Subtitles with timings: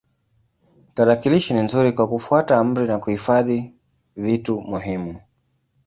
[0.95, 3.73] Tarakilishi ni nzuri kwa kufuata amri na kuhifadhi
[4.15, 5.19] vitu muhimu.